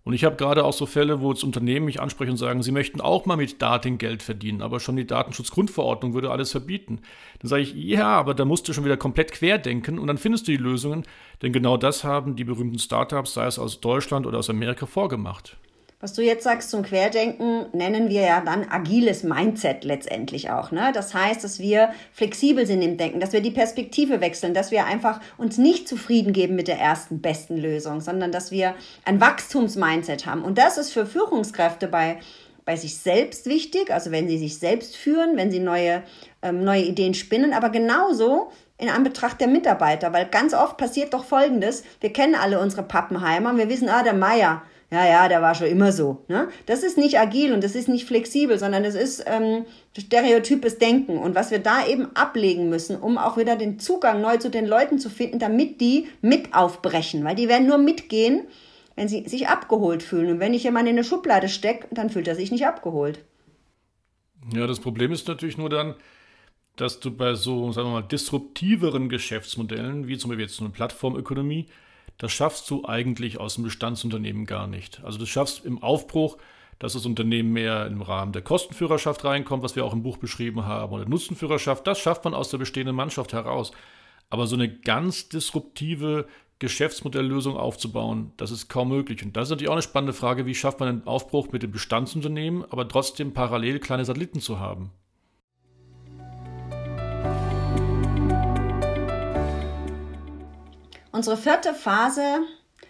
Und 0.07 0.13
ich 0.13 0.23
habe 0.23 0.37
gerade 0.37 0.65
auch 0.65 0.73
so 0.73 0.87
Fälle, 0.87 1.21
wo 1.21 1.33
jetzt 1.33 1.43
Unternehmen 1.43 1.87
mich 1.87 2.01
ansprechen 2.01 2.31
und 2.31 2.37
sagen, 2.37 2.63
sie 2.63 2.71
möchten 2.71 3.01
auch 3.01 3.27
mal 3.27 3.37
mit 3.37 3.61
Daten 3.61 3.99
Geld 3.99 4.23
verdienen, 4.23 4.63
aber 4.63 4.79
schon 4.79 4.95
die 4.95 5.05
Datenschutzgrundverordnung 5.05 6.15
würde 6.15 6.31
alles 6.31 6.53
verbieten. 6.53 7.01
Dann 7.41 7.49
sage 7.49 7.63
ich, 7.63 7.75
ja, 7.75 8.07
aber 8.07 8.33
da 8.33 8.45
musst 8.45 8.69
du 8.69 8.73
schon 8.73 8.85
wieder 8.85 8.97
komplett 8.97 9.33
querdenken 9.33 9.99
und 9.99 10.07
dann 10.07 10.17
findest 10.17 10.47
du 10.47 10.53
die 10.53 10.59
Lösungen, 10.59 11.03
denn 11.43 11.53
genau 11.53 11.77
das 11.77 12.05
haben 12.05 12.37
die 12.37 12.45
berühmten 12.45 12.79
Startups, 12.79 13.35
sei 13.35 13.47
es 13.47 13.59
aus 13.59 13.81
Deutschland 13.81 14.29
oder 14.29 14.39
aus 14.39 14.49
Amerika, 14.49 14.87
vorgemacht. 14.87 15.57
Was 15.99 16.12
du 16.12 16.21
jetzt 16.21 16.45
sagst 16.45 16.71
zum 16.71 16.83
Querdenken, 16.83 17.67
nennen 17.73 18.11
wir 18.11 18.21
ja 18.21 18.43
dann 18.43 18.69
agiles 18.69 19.23
Mindset 19.23 19.83
letztendlich 19.83 20.50
auch. 20.50 20.71
Ne? 20.71 20.93
Das 20.93 21.15
heißt, 21.15 21.43
dass 21.43 21.59
wir 21.59 21.91
flexibel 22.12 22.67
sind 22.67 22.83
im 22.83 22.99
Denken, 22.99 23.19
dass 23.19 23.33
wir 23.33 23.41
die 23.41 23.50
Perspektive 23.50 24.21
wechseln, 24.21 24.53
dass 24.53 24.71
wir 24.71 24.85
einfach 24.85 25.21
uns 25.38 25.57
nicht 25.57 25.88
zufrieden 25.88 26.35
geben 26.35 26.55
mit 26.55 26.69
der 26.69 26.79
ersten 26.79 27.23
besten 27.23 27.57
Lösung, 27.57 28.03
sondern 28.03 28.31
dass 28.31 28.50
wir 28.50 28.75
ein 29.07 29.23
Wachstumsmindset 29.23 30.26
haben. 30.26 30.43
Und 30.43 30.59
das 30.59 30.76
ist 30.76 30.93
für 30.93 31.07
Führungskräfte 31.07 31.88
bei 31.88 32.19
bei 32.67 32.75
sich 32.75 32.99
selbst 32.99 33.47
wichtig, 33.47 33.93
also 33.93 34.11
wenn 34.11 34.29
sie 34.29 34.38
sich 34.38 34.59
selbst 34.59 34.97
führen, 34.97 35.37
wenn 35.37 35.53
sie 35.53 35.61
neue, 35.61 36.03
ähm, 36.43 36.65
neue 36.65 36.83
Ideen 36.83 37.15
spinnen, 37.15 37.53
aber 37.53 37.71
genauso 37.71 38.50
in 38.76 38.91
Anbetracht 38.91 39.41
der 39.41 39.47
Mitarbeiter, 39.47 40.12
weil 40.12 40.26
ganz 40.26 40.53
oft 40.53 40.76
passiert 40.76 41.15
doch 41.15 41.25
Folgendes, 41.25 41.85
wir 42.00 42.12
kennen 42.12 42.35
alle 42.35 42.59
unsere 42.59 42.83
Pappenheimer, 42.83 43.57
wir 43.57 43.69
wissen, 43.69 43.88
ah, 43.88 44.03
der 44.03 44.15
Meier, 44.15 44.62
ja, 44.90 45.05
ja, 45.05 45.28
der 45.28 45.43
war 45.43 45.55
schon 45.57 45.66
immer 45.66 45.90
so. 45.90 46.25
Ne? 46.28 46.49
Das 46.66 46.85
ist 46.85 46.97
nicht 46.97 47.19
agil 47.19 47.52
und 47.52 47.64
das 47.64 47.75
ist 47.75 47.88
nicht 47.88 48.07
flexibel, 48.07 48.57
sondern 48.57 48.85
es 48.85 48.95
ist 48.95 49.25
ähm, 49.26 49.64
stereotypes 49.99 50.78
Denken. 50.78 51.19
Und 51.19 51.35
was 51.35 51.50
wir 51.50 51.59
da 51.59 51.85
eben 51.87 52.14
ablegen 52.14 52.69
müssen, 52.69 52.97
um 52.97 53.19
auch 53.19 53.37
wieder 53.37 53.57
den 53.57 53.81
Zugang 53.81 54.21
neu 54.21 54.37
zu 54.37 54.49
den 54.49 54.64
Leuten 54.64 55.00
zu 55.00 55.11
finden, 55.11 55.40
damit 55.40 55.81
die 55.81 56.07
mit 56.23 56.55
aufbrechen. 56.55 57.25
Weil 57.25 57.35
die 57.35 57.49
werden 57.49 57.66
nur 57.66 57.78
mitgehen, 57.78 58.43
wenn 58.95 59.09
sie 59.09 59.28
sich 59.28 59.49
abgeholt 59.49 60.05
fühlen. 60.05 60.31
Und 60.31 60.40
wenn 60.40 60.55
ich 60.55 60.62
jemanden 60.62 60.90
in 60.90 60.97
eine 60.97 61.05
Schublade 61.05 61.49
stecke, 61.49 61.88
dann 61.90 62.09
fühlt 62.09 62.28
er 62.28 62.37
sich 62.37 62.52
nicht 62.52 62.66
abgeholt. 62.66 63.19
Ja, 64.55 64.69
das 64.69 64.78
Problem 64.78 65.11
ist 65.11 65.26
natürlich 65.26 65.59
nur 65.59 65.69
dann, 65.69 65.97
dass 66.76 67.00
du 67.00 67.11
bei 67.11 67.35
so, 67.35 67.73
sagen 67.73 67.88
wir 67.88 68.02
mal, 68.02 68.02
disruptiveren 68.02 69.09
Geschäftsmodellen, 69.09 70.07
wie 70.07 70.16
zum 70.16 70.28
Beispiel 70.31 70.47
jetzt 70.47 70.57
so 70.57 70.64
eine 70.64 70.73
Plattformökonomie, 70.73 71.66
das 72.19 72.33
schaffst 72.33 72.71
du 72.71 72.85
eigentlich 72.87 73.39
aus 73.39 73.55
dem 73.55 73.65
Bestandsunternehmen 73.65 74.47
gar 74.47 74.67
nicht. 74.67 75.03
Also 75.05 75.19
du 75.19 75.27
schaffst 75.27 75.65
im 75.65 75.83
Aufbruch, 75.83 76.39
dass 76.79 76.93
das 76.93 77.07
Unternehmen 77.07 77.53
mehr 77.53 77.87
im 77.87 78.03
Rahmen 78.03 78.33
der 78.33 78.43
Kostenführerschaft 78.43 79.25
reinkommt, 79.25 79.63
was 79.63 79.77
wir 79.77 79.85
auch 79.85 79.93
im 79.93 80.03
Buch 80.03 80.19
beschrieben 80.19 80.67
haben, 80.67 80.93
oder 80.93 81.07
Nutzenführerschaft, 81.07 81.87
das 81.87 81.99
schafft 81.99 82.25
man 82.25 82.35
aus 82.35 82.51
der 82.51 82.59
bestehenden 82.59 82.97
Mannschaft 82.97 83.33
heraus. 83.33 83.73
Aber 84.29 84.47
so 84.47 84.57
eine 84.57 84.69
ganz 84.69 85.29
disruptive 85.29 86.27
Geschäftsmodelllösung 86.59 87.57
aufzubauen, 87.57 88.33
das 88.39 88.51
ist 88.51 88.69
kaum 88.69 88.89
möglich. 88.89 89.23
Und 89.23 89.37
das 89.37 89.49
ist 89.49 89.51
natürlich 89.51 89.69
auch 89.69 89.75
eine 89.75 89.83
spannende 89.83 90.15
Frage, 90.15 90.47
wie 90.47 90.55
schafft 90.55 90.81
man 90.81 90.89
einen 90.89 91.07
Aufbruch 91.07 91.53
mit 91.53 91.63
dem 91.63 91.71
Bestandsunternehmen, 91.71 92.65
aber 92.71 92.89
trotzdem 92.89 93.33
parallel 93.33 93.79
kleine 93.79 94.05
Satelliten 94.05 94.41
zu 94.41 94.59
haben. 94.59 94.91
Unsere 101.17 101.39
vierte 101.39 101.73
Phase 101.73 102.21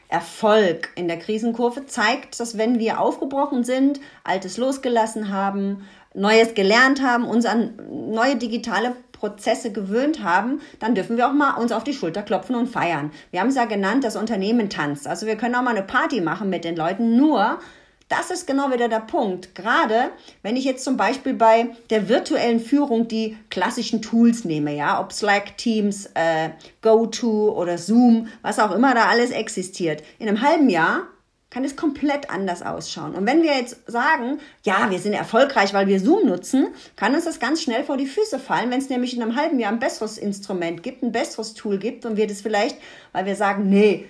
Erfolg 0.08 0.88
in 0.96 1.06
der 1.06 1.16
Krisenkurve 1.16 1.86
zeigt, 1.86 2.40
dass 2.40 2.58
wenn 2.58 2.80
wir 2.80 2.98
aufgebrochen 2.98 3.62
sind, 3.62 4.00
Altes 4.24 4.56
losgelassen 4.56 5.30
haben, 5.30 5.86
Neues 6.12 6.54
gelernt 6.54 7.00
haben, 7.00 7.24
uns 7.24 7.46
an 7.46 7.78
neue 7.88 8.34
digitale 8.34 8.96
Prozesse 9.12 9.70
gewöhnt 9.70 10.24
haben, 10.24 10.60
dann 10.80 10.96
dürfen 10.96 11.16
wir 11.16 11.28
auch 11.28 11.32
mal 11.32 11.52
uns 11.52 11.70
auf 11.70 11.84
die 11.84 11.94
Schulter 11.94 12.22
klopfen 12.22 12.56
und 12.56 12.66
feiern. 12.66 13.12
Wir 13.30 13.38
haben 13.38 13.50
es 13.50 13.54
ja 13.54 13.64
genannt, 13.64 14.02
das 14.02 14.16
Unternehmen 14.16 14.70
tanzt. 14.70 15.06
Also 15.06 15.26
wir 15.26 15.36
können 15.36 15.54
auch 15.54 15.62
mal 15.62 15.76
eine 15.76 15.86
Party 15.86 16.20
machen 16.20 16.50
mit 16.50 16.64
den 16.64 16.74
Leuten, 16.74 17.16
nur 17.16 17.60
das 18.08 18.30
ist 18.30 18.46
genau 18.46 18.72
wieder 18.72 18.88
der 18.88 19.00
Punkt. 19.00 19.54
Gerade 19.54 20.10
wenn 20.42 20.56
ich 20.56 20.64
jetzt 20.64 20.84
zum 20.84 20.96
Beispiel 20.96 21.34
bei 21.34 21.70
der 21.90 22.08
virtuellen 22.08 22.60
Führung 22.60 23.08
die 23.08 23.36
klassischen 23.50 24.00
Tools 24.00 24.44
nehme, 24.44 24.74
ja, 24.74 25.00
ob 25.00 25.12
Slack, 25.12 25.56
Teams, 25.56 26.06
äh, 26.14 26.50
GoTo 26.82 27.50
oder 27.58 27.78
Zoom, 27.78 28.28
was 28.42 28.58
auch 28.58 28.72
immer 28.72 28.94
da 28.94 29.06
alles 29.06 29.30
existiert. 29.30 30.02
In 30.18 30.28
einem 30.28 30.42
halben 30.42 30.68
Jahr 30.70 31.08
kann 31.50 31.64
es 31.64 31.76
komplett 31.76 32.28
anders 32.28 32.62
ausschauen. 32.62 33.14
Und 33.14 33.26
wenn 33.26 33.42
wir 33.42 33.56
jetzt 33.56 33.90
sagen, 33.90 34.40
ja, 34.64 34.90
wir 34.90 34.98
sind 34.98 35.14
erfolgreich, 35.14 35.72
weil 35.72 35.86
wir 35.86 36.00
Zoom 36.00 36.26
nutzen, 36.26 36.68
kann 36.96 37.14
uns 37.14 37.24
das 37.24 37.40
ganz 37.40 37.62
schnell 37.62 37.82
vor 37.82 37.96
die 37.96 38.06
Füße 38.06 38.38
fallen, 38.38 38.70
wenn 38.70 38.80
es 38.80 38.90
nämlich 38.90 39.16
in 39.16 39.22
einem 39.22 39.36
halben 39.36 39.58
Jahr 39.58 39.72
ein 39.72 39.78
besseres 39.78 40.18
Instrument 40.18 40.82
gibt, 40.82 41.02
ein 41.02 41.12
besseres 41.12 41.54
Tool 41.54 41.78
gibt 41.78 42.04
und 42.04 42.16
wir 42.16 42.26
das 42.26 42.40
vielleicht, 42.40 42.76
weil 43.12 43.26
wir 43.26 43.36
sagen, 43.36 43.70
nee, 43.70 44.06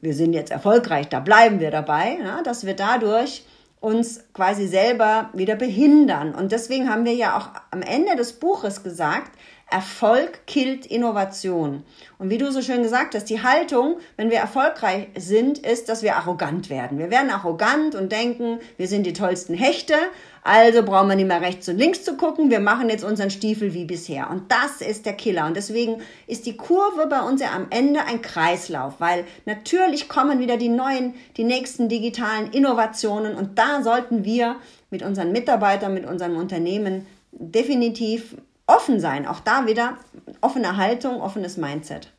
wir 0.00 0.14
sind 0.14 0.32
jetzt 0.32 0.52
erfolgreich, 0.52 1.08
da 1.08 1.20
bleiben 1.20 1.60
wir 1.60 1.70
dabei, 1.70 2.18
ja, 2.22 2.42
dass 2.42 2.64
wir 2.64 2.74
dadurch 2.74 3.44
uns 3.80 4.24
quasi 4.32 4.66
selber 4.66 5.28
wieder 5.34 5.56
behindern. 5.56 6.34
Und 6.34 6.52
deswegen 6.52 6.88
haben 6.88 7.04
wir 7.04 7.14
ja 7.14 7.36
auch 7.36 7.48
am 7.70 7.82
Ende 7.82 8.16
des 8.16 8.34
Buches 8.34 8.82
gesagt, 8.82 9.32
Erfolg 9.70 10.46
killt 10.46 10.86
Innovation. 10.86 11.82
Und 12.18 12.30
wie 12.30 12.38
du 12.38 12.50
so 12.52 12.62
schön 12.62 12.82
gesagt 12.82 13.14
hast, 13.14 13.24
die 13.24 13.42
Haltung, 13.42 13.96
wenn 14.16 14.30
wir 14.30 14.38
erfolgreich 14.38 15.08
sind, 15.16 15.58
ist, 15.58 15.88
dass 15.88 16.02
wir 16.02 16.16
arrogant 16.16 16.70
werden. 16.70 16.98
Wir 16.98 17.10
werden 17.10 17.30
arrogant 17.30 17.94
und 17.94 18.12
denken, 18.12 18.60
wir 18.76 18.88
sind 18.88 19.04
die 19.04 19.12
tollsten 19.12 19.54
Hechte, 19.54 19.96
also 20.46 20.82
brauchen 20.82 21.08
wir 21.08 21.16
nicht 21.16 21.26
mehr 21.26 21.40
rechts 21.40 21.70
und 21.70 21.78
links 21.78 22.04
zu 22.04 22.18
gucken, 22.18 22.50
wir 22.50 22.60
machen 22.60 22.90
jetzt 22.90 23.02
unseren 23.02 23.30
Stiefel 23.30 23.72
wie 23.72 23.86
bisher. 23.86 24.28
Und 24.30 24.52
das 24.52 24.86
ist 24.86 25.06
der 25.06 25.14
Killer. 25.14 25.46
Und 25.46 25.56
deswegen 25.56 26.02
ist 26.26 26.44
die 26.44 26.58
Kurve 26.58 27.06
bei 27.08 27.22
uns 27.22 27.40
ja 27.40 27.54
am 27.54 27.68
Ende 27.70 28.04
ein 28.04 28.20
Kreislauf, 28.20 29.00
weil 29.00 29.24
natürlich 29.46 30.06
kommen 30.06 30.40
wieder 30.40 30.58
die 30.58 30.68
neuen, 30.68 31.14
die 31.38 31.44
nächsten 31.44 31.88
digitalen 31.88 32.50
Innovationen 32.52 33.36
und 33.36 33.58
da 33.58 33.82
sollten 33.82 34.24
wir 34.24 34.56
mit 34.90 35.02
unseren 35.02 35.32
Mitarbeitern, 35.32 35.94
mit 35.94 36.04
unserem 36.04 36.36
Unternehmen 36.36 37.06
definitiv 37.32 38.36
offen 38.66 39.00
sein. 39.00 39.26
Auch 39.26 39.40
da 39.40 39.66
wieder 39.66 39.96
offene 40.42 40.76
Haltung, 40.76 41.22
offenes 41.22 41.56
Mindset. 41.56 42.12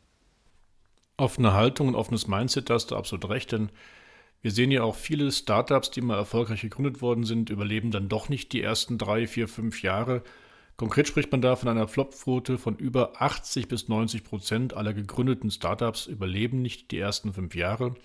Offene 1.17 1.53
Haltung 1.53 1.89
und 1.89 1.95
offenes 1.95 2.27
Mindset, 2.27 2.71
da 2.71 2.73
hast 2.73 2.89
du 2.89 2.95
absolut 2.95 3.29
recht, 3.29 3.51
denn 3.51 3.69
wir 4.45 4.51
sehen 4.51 4.69
ja 4.69 4.83
auch 4.83 4.93
viele 4.93 5.31
Startups, 5.31 5.89
die 5.89 6.01
mal 6.01 6.17
erfolgreich 6.17 6.61
gegründet 6.61 7.01
worden 7.01 7.23
sind, 7.23 7.49
überleben 7.49 7.89
dann 7.89 8.09
doch 8.09 8.29
nicht 8.29 8.53
die 8.53 8.61
ersten 8.61 8.99
drei, 8.99 9.25
vier, 9.25 9.47
fünf 9.47 9.81
Jahre. 9.81 10.21
Konkret 10.77 11.07
spricht 11.07 11.31
man 11.31 11.41
da 11.41 11.55
von 11.55 11.67
einer 11.67 11.87
Flopquote 11.87 12.59
von 12.59 12.75
über 12.75 13.19
80 13.19 13.67
bis 13.67 13.87
90 13.87 14.23
Prozent 14.23 14.75
aller 14.75 14.93
gegründeten 14.93 15.49
Startups 15.49 16.05
überleben 16.05 16.61
nicht 16.61 16.91
die 16.91 16.99
ersten 16.99 17.33
fünf 17.33 17.55
Jahre. 17.55 17.95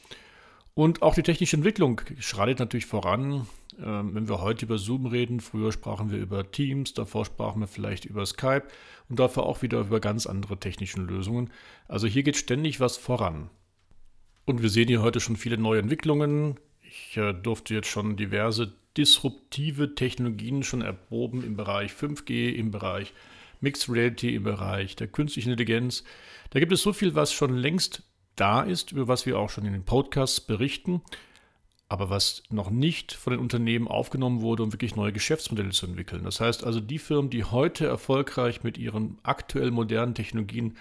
Und 0.72 1.02
auch 1.02 1.14
die 1.14 1.22
technische 1.22 1.56
Entwicklung 1.56 2.00
schreitet 2.20 2.58
natürlich 2.58 2.86
voran. 2.86 3.46
Ähm, 3.78 4.14
wenn 4.14 4.26
wir 4.26 4.40
heute 4.40 4.64
über 4.64 4.78
Zoom 4.78 5.04
reden, 5.04 5.40
früher 5.40 5.72
sprachen 5.72 6.10
wir 6.10 6.20
über 6.20 6.50
Teams, 6.50 6.94
davor 6.94 7.26
sprachen 7.26 7.60
wir 7.60 7.68
vielleicht 7.68 8.06
über 8.06 8.24
Skype 8.24 8.64
und 9.10 9.18
dafür 9.18 9.42
auch 9.42 9.60
wieder 9.60 9.80
über 9.80 10.00
ganz 10.00 10.26
andere 10.26 10.56
technische 10.56 11.02
Lösungen. 11.02 11.50
Also 11.86 12.06
hier 12.06 12.22
geht 12.22 12.38
ständig 12.38 12.80
was 12.80 12.96
voran. 12.96 13.50
Und 14.50 14.62
wir 14.62 14.68
sehen 14.68 14.88
hier 14.88 15.00
heute 15.00 15.20
schon 15.20 15.36
viele 15.36 15.58
neue 15.58 15.78
Entwicklungen. 15.78 16.58
Ich 16.82 17.16
äh, 17.16 17.32
durfte 17.32 17.72
jetzt 17.72 17.86
schon 17.86 18.16
diverse 18.16 18.72
disruptive 18.96 19.94
Technologien 19.94 20.64
schon 20.64 20.82
erproben 20.82 21.44
im 21.44 21.56
Bereich 21.56 21.92
5G, 21.92 22.50
im 22.54 22.72
Bereich 22.72 23.12
Mixed 23.60 23.88
Reality, 23.88 24.34
im 24.34 24.42
Bereich 24.42 24.96
der 24.96 25.06
künstlichen 25.06 25.52
Intelligenz. 25.52 26.02
Da 26.50 26.58
gibt 26.58 26.72
es 26.72 26.82
so 26.82 26.92
viel, 26.92 27.14
was 27.14 27.32
schon 27.32 27.54
längst 27.56 28.02
da 28.34 28.62
ist, 28.62 28.90
über 28.90 29.06
was 29.06 29.24
wir 29.24 29.38
auch 29.38 29.50
schon 29.50 29.66
in 29.66 29.72
den 29.72 29.84
Podcasts 29.84 30.40
berichten 30.40 31.00
aber 31.88 32.08
was 32.08 32.44
noch 32.50 32.70
nicht 32.70 33.12
von 33.12 33.32
den 33.32 33.40
Unternehmen 33.40 33.88
aufgenommen 33.88 34.42
wurde, 34.42 34.62
um 34.62 34.72
wirklich 34.72 34.94
neue 34.94 35.12
Geschäftsmodelle 35.12 35.70
zu 35.70 35.86
entwickeln. 35.86 36.22
Das 36.22 36.38
heißt 36.38 36.62
also, 36.62 36.78
die 36.78 37.00
Firmen, 37.00 37.30
die 37.30 37.42
heute 37.42 37.84
erfolgreich 37.84 38.62
mit 38.62 38.78
ihren 38.78 39.18
aktuell 39.24 39.72
modernen 39.72 40.14
Technologien 40.14 40.76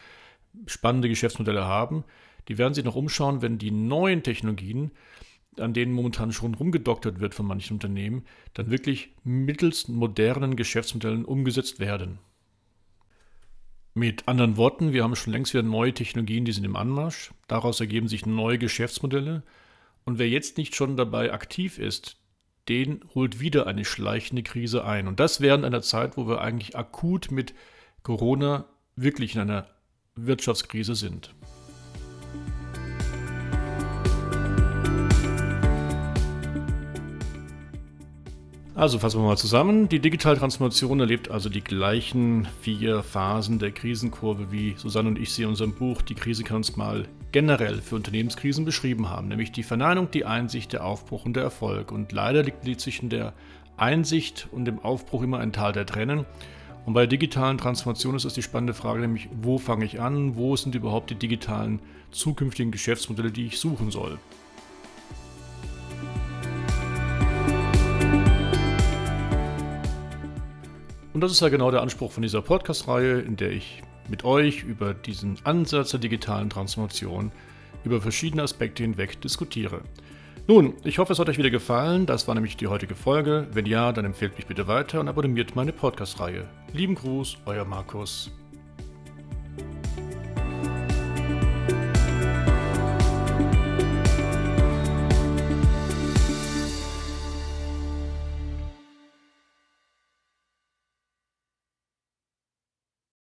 spannende 0.68 1.10
Geschäftsmodelle 1.10 1.66
haben, 1.66 2.04
die 2.48 2.58
werden 2.58 2.74
sich 2.74 2.84
noch 2.84 2.96
umschauen, 2.96 3.42
wenn 3.42 3.58
die 3.58 3.72
neuen 3.72 4.24
Technologien, 4.24 4.92
an 5.58 5.74
denen 5.74 5.92
momentan 5.92 6.32
schon 6.32 6.54
rumgedoktert 6.54 7.20
wird 7.20 7.36
von 7.36 7.46
manchen 7.46 7.74
Unternehmen, 7.74 8.24
dann 8.54 8.72
wirklich 8.72 9.10
mittels 9.24 9.88
modernen 9.88 10.56
Geschäftsmodellen 10.56 11.26
umgesetzt 11.26 11.80
werden. 11.80 12.20
Mit 13.94 14.28
anderen 14.28 14.56
Worten, 14.56 14.94
wir 14.94 15.04
haben 15.04 15.16
schon 15.16 15.34
längst 15.34 15.54
wieder 15.54 15.64
neue 15.64 15.94
Technologien, 15.94 16.46
die 16.46 16.52
sind 16.52 16.64
im 16.64 16.76
Anmarsch. 16.76 17.32
Daraus 17.48 17.80
ergeben 17.80 18.08
sich 18.08 18.26
neue 18.26 18.58
Geschäftsmodelle. 18.58 19.44
Und 20.06 20.20
wer 20.20 20.30
jetzt 20.30 20.58
nicht 20.58 20.76
schon 20.76 20.96
dabei 20.96 21.34
aktiv 21.34 21.78
ist, 21.80 22.18
den 22.70 23.02
holt 23.16 23.40
wieder 23.40 23.68
eine 23.68 23.84
schleichende 23.84 24.44
Krise 24.44 24.86
ein. 24.86 25.08
Und 25.08 25.20
das 25.20 25.42
während 25.42 25.66
einer 25.66 25.82
Zeit, 25.82 26.18
wo 26.18 26.28
wir 26.28 26.40
eigentlich 26.40 26.78
akut 26.78 27.32
mit 27.32 27.54
Corona 28.04 28.66
wirklich 28.96 29.36
in 29.36 29.42
einer 29.42 29.68
Wirtschaftskrise 30.16 30.96
sind. 30.96 31.34
Also 38.80 38.98
fassen 38.98 39.20
wir 39.20 39.28
mal 39.28 39.36
zusammen. 39.36 39.90
Die 39.90 40.00
digitale 40.00 40.38
Transformation 40.38 41.02
erlebt 41.02 41.30
also 41.30 41.50
die 41.50 41.60
gleichen 41.60 42.48
vier 42.62 43.04
Phasen 43.04 43.60
der 43.60 43.72
Krisenkurve, 43.72 44.54
wie 44.54 44.76
Susanne 44.78 45.10
und 45.10 45.20
ich 45.20 45.34
sie 45.34 45.44
in 45.44 45.50
unserem 45.50 45.74
Buch 45.74 46.02
Die 46.02 46.16
Krise 46.16 46.46
kann 46.46 46.56
uns 46.56 46.78
mal 46.78 47.06
generell 47.34 47.82
für 47.82 47.96
Unternehmenskrisen 47.96 48.64
beschrieben 48.64 49.10
haben, 49.10 49.28
nämlich 49.28 49.52
die 49.52 49.64
Verneinung, 49.64 50.10
die 50.12 50.24
Einsicht, 50.24 50.72
der 50.72 50.86
Aufbruch 50.86 51.26
und 51.26 51.34
der 51.34 51.44
Erfolg. 51.44 51.92
Und 51.92 52.14
leider 52.14 52.42
liegt 52.42 52.80
zwischen 52.80 53.10
der 53.10 53.34
Einsicht 53.76 54.48
und 54.54 54.64
dem 54.64 54.80
Aufbruch 54.80 55.24
immer 55.24 55.40
ein 55.40 55.52
Tal 55.52 55.74
der 55.74 55.86
Tränen. 55.86 56.26
Und 56.86 56.94
bei 56.94 57.02
der 57.02 57.08
digitalen 57.08 57.58
Transformation 57.58 58.16
ist 58.16 58.24
es 58.24 58.34
die 58.34 58.44
spannende 58.44 58.74
Frage, 58.74 59.02
nämlich 59.02 59.28
wo 59.42 59.58
fange 59.58 59.84
ich 59.84 60.00
an, 60.00 60.38
wo 60.38 60.56
sind 60.56 60.74
überhaupt 60.74 61.10
die 61.10 61.16
digitalen 61.16 61.82
zukünftigen 62.12 62.72
Geschäftsmodelle, 62.72 63.32
die 63.32 63.48
ich 63.48 63.60
suchen 63.60 63.92
soll. 63.92 64.20
Und 71.20 71.24
das 71.24 71.34
ist 71.34 71.42
ja 71.42 71.50
genau 71.50 71.70
der 71.70 71.82
Anspruch 71.82 72.14
von 72.14 72.24
dieser 72.24 72.42
Podcast-Reihe, 72.42 73.20
in 73.20 73.36
der 73.36 73.52
ich 73.52 73.84
mit 74.08 74.24
euch 74.24 74.64
über 74.64 74.94
diesen 74.94 75.36
Ansatz 75.44 75.92
der 75.92 76.00
digitalen 76.00 76.50
Transformation 76.50 77.34
über 77.84 78.00
verschiedene 78.00 78.42
Aspekte 78.42 78.84
hinweg 78.84 79.20
diskutiere. 79.20 79.82
Nun, 80.48 80.76
ich 80.86 80.98
hoffe, 80.98 81.12
es 81.12 81.20
hat 81.20 81.28
euch 81.28 81.38
wieder 81.38 81.50
gefallen. 81.50 82.06
Das 82.06 82.30
war 82.30 82.36
nämlich 82.36 82.56
die 82.56 82.68
heutige 82.68 82.96
Folge. 82.96 83.48
Wenn 83.52 83.66
ja, 83.66 83.92
dann 83.92 84.06
empfehlt 84.06 84.38
mich 84.38 84.48
bitte 84.48 84.68
weiter 84.70 85.02
und 85.02 85.10
abonniert 85.10 85.58
meine 85.58 85.74
Podcast-Reihe. 85.74 86.48
Lieben 86.72 86.96
Gruß, 86.96 87.40
euer 87.46 87.66
Markus. 87.66 88.32